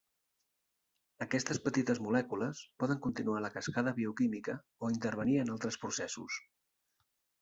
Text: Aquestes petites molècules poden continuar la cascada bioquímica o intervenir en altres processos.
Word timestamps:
Aquestes 1.25 1.59
petites 1.65 2.01
molècules 2.05 2.63
poden 2.83 3.01
continuar 3.07 3.43
la 3.45 3.51
cascada 3.57 3.93
bioquímica 4.01 4.57
o 4.87 4.91
intervenir 4.97 5.37
en 5.45 5.57
altres 5.57 5.79
processos. 5.85 6.41